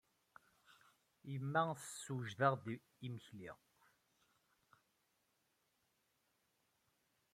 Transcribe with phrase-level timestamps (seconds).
[1.31, 2.65] Yemma tessewjed-aɣ-d
[3.05, 3.51] imekli.